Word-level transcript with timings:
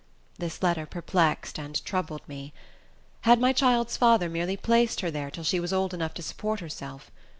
This 0.39 0.63
letter 0.63 0.87
perplexed 0.87 1.59
and 1.59 1.85
troubled 1.85 2.27
me. 2.27 2.53
Had 3.21 3.39
my 3.39 3.53
child's 3.53 3.97
father 3.97 4.29
merely 4.29 4.57
placed 4.57 5.01
her 5.01 5.11
there 5.11 5.29
till 5.29 5.43
she 5.43 5.59
was 5.59 5.71
old 5.71 5.93
enough 5.93 6.15
to 6.15 6.23
support 6.23 6.59
herself? 6.59 7.11